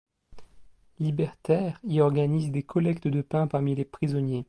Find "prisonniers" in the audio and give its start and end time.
3.85-4.39